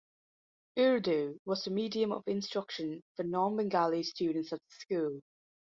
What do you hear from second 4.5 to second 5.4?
of the school.